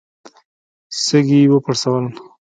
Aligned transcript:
سږي 1.05 1.35
يې 1.43 1.49
وپړسول. 1.51 2.05